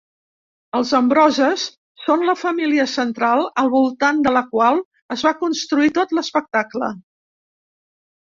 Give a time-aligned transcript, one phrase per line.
[0.77, 1.65] Els Ambroses
[2.05, 4.81] són la família central al voltant de la qual
[5.17, 6.91] es va construir tot l'espectacle.